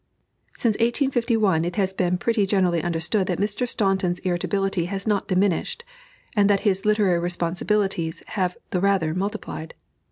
Since 0.57 0.73
1851 0.77 1.63
it 1.63 1.75
has 1.75 1.93
been 1.93 2.17
pretty 2.17 2.47
generally 2.47 2.81
understood 2.81 3.27
that 3.27 3.37
Mr. 3.37 3.67
Staunton's 3.69 4.17
irritability 4.21 4.85
has 4.85 5.05
not 5.05 5.27
diminished, 5.27 5.85
and 6.35 6.49
that 6.49 6.61
his 6.61 6.85
literary 6.85 7.19
responsibilities 7.19 8.23
have 8.29 8.57
the 8.71 8.79
rather 8.81 9.13
multiplied. 9.13 9.75